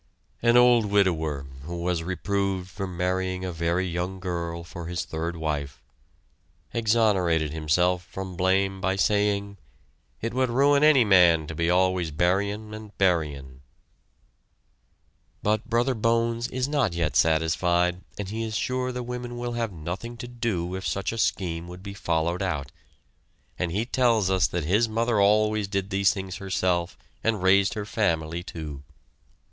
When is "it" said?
10.19-10.33